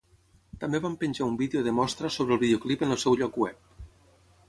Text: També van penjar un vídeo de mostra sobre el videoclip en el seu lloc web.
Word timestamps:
També 0.63 0.81
van 0.85 0.95
penjar 1.03 1.27
un 1.27 1.37
vídeo 1.43 1.63
de 1.69 1.75
mostra 1.81 2.13
sobre 2.17 2.37
el 2.39 2.43
videoclip 2.47 2.85
en 2.89 2.97
el 2.97 3.01
seu 3.07 3.23
lloc 3.23 3.41
web. 3.47 3.73